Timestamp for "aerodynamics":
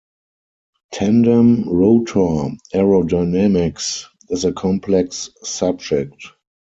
2.73-4.05